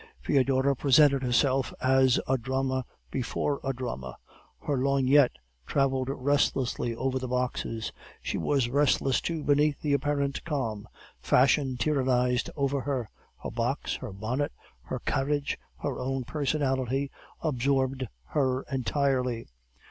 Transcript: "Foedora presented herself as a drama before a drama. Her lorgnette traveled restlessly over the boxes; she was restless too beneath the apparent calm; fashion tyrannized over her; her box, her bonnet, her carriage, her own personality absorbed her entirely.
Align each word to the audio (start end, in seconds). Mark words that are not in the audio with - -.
"Foedora 0.19 0.75
presented 0.75 1.21
herself 1.21 1.71
as 1.79 2.19
a 2.27 2.35
drama 2.35 2.85
before 3.11 3.61
a 3.63 3.71
drama. 3.71 4.17
Her 4.65 4.75
lorgnette 4.75 5.35
traveled 5.67 6.09
restlessly 6.09 6.95
over 6.95 7.19
the 7.19 7.27
boxes; 7.27 7.91
she 8.19 8.35
was 8.35 8.67
restless 8.67 9.21
too 9.21 9.43
beneath 9.43 9.79
the 9.81 9.93
apparent 9.93 10.43
calm; 10.43 10.87
fashion 11.19 11.77
tyrannized 11.77 12.49
over 12.55 12.81
her; 12.81 13.11
her 13.43 13.51
box, 13.51 13.93
her 13.97 14.11
bonnet, 14.11 14.51
her 14.85 14.97
carriage, 15.01 15.59
her 15.83 15.99
own 15.99 16.23
personality 16.23 17.11
absorbed 17.43 18.07
her 18.29 18.63
entirely. 18.71 19.45